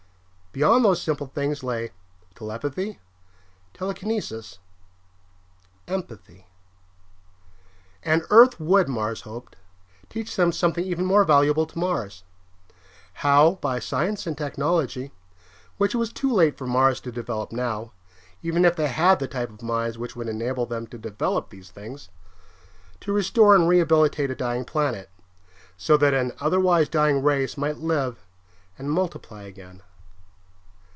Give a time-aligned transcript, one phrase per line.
[0.53, 1.91] Beyond those simple things lay
[2.35, 2.99] telepathy,
[3.73, 4.59] telekinesis,
[5.87, 6.45] empathy....
[8.03, 9.55] And Earth would, Mars hoped,
[10.09, 12.25] teach them something even more valuable to Mars:
[13.23, 15.13] how, by science and technology
[15.77, 17.93] which it was too late for Mars to develop now,
[18.43, 21.71] even if they had the type of minds which would enable them to develop these
[21.71, 22.09] things
[22.99, 25.09] to restore and rehabilitate a dying planet,
[25.77, 28.27] so that an otherwise dying race might live
[28.77, 29.81] and multiply again.